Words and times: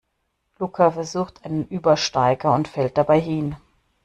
Luca 0.57 0.89
versucht 0.93 1.45
einen 1.45 1.67
Übersteiger 1.67 2.55
und 2.55 2.67
fällt 2.67 2.97
dabei 2.97 3.21
hin. 3.21 3.55